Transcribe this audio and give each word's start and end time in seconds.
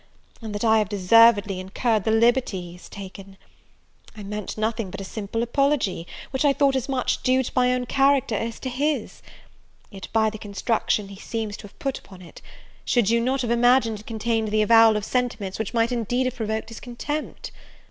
and 0.41 0.55
that 0.55 0.63
I 0.63 0.79
have 0.79 0.89
deservedly 0.89 1.59
incurred 1.59 2.05
the 2.05 2.09
liberty 2.09 2.59
he 2.59 2.71
has 2.71 2.89
taken? 2.89 3.37
I 4.17 4.23
meant 4.23 4.57
nothing 4.57 4.89
but 4.89 4.99
a 4.99 5.03
simple 5.03 5.43
apology, 5.43 6.07
which 6.31 6.43
I 6.43 6.53
thought 6.53 6.75
as 6.75 6.89
much 6.89 7.21
due 7.21 7.43
to 7.43 7.51
my 7.55 7.71
own 7.71 7.85
character 7.85 8.33
as 8.33 8.59
to 8.61 8.69
his; 8.69 9.21
yet 9.91 10.07
by 10.11 10.31
the 10.31 10.39
construction 10.39 11.09
he 11.09 11.17
seems 11.17 11.55
to 11.57 11.67
have 11.67 11.77
put 11.77 11.99
upon 11.99 12.23
it, 12.23 12.41
should 12.83 13.11
you 13.11 13.21
not 13.21 13.43
have 13.43 13.51
imagined 13.51 13.99
it 13.99 14.07
contained 14.07 14.47
the 14.47 14.63
avowal 14.63 14.97
of 14.97 15.05
sentiments 15.05 15.59
which 15.59 15.71
might 15.75 15.91
indeed 15.91 16.25
have 16.25 16.35
provoked 16.35 16.69
his 16.69 16.79
contempt? 16.79 17.51